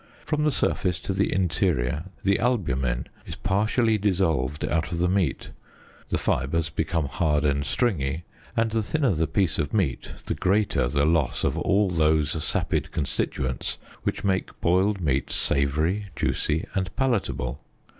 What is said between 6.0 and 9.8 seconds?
the fibres become hard and stringy, and the thinner the piece of